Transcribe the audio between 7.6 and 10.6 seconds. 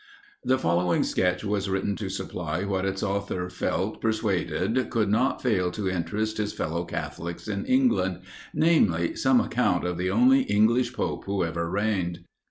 England; namely, some account of the only